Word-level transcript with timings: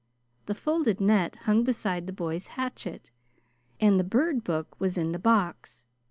The 0.47 0.55
folded 0.55 0.99
net 0.99 1.35
hung 1.43 1.63
beside 1.63 2.07
the 2.07 2.11
boy's 2.11 2.47
hatchet, 2.57 3.11
and 3.79 3.99
the 3.99 4.03
bird 4.03 4.43
book 4.43 4.75
was 4.79 4.97
in 4.97 5.11
the 5.11 5.19
box. 5.19 5.83